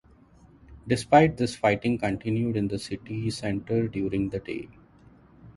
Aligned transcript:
Despite 0.87 1.37
this 1.37 1.55
fighting 1.55 1.99
continued 1.99 2.57
in 2.57 2.67
the 2.69 2.79
city 2.79 3.29
centre 3.29 3.87
during 3.87 4.29
the 4.31 4.39
day. 4.39 4.67